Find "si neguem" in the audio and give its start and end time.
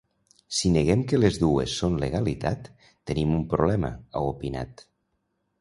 0.59-1.03